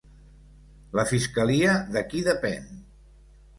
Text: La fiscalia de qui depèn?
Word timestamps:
La 0.99 1.05
fiscalia 1.09 1.77
de 1.99 2.05
qui 2.09 2.25
depèn? 2.31 2.69